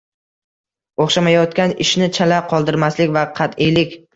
[1.05, 3.99] O‘xshamayotgan ishni chala qoldirmaslik va qatʼiylik